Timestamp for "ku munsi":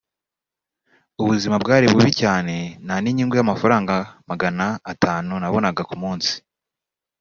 5.89-6.33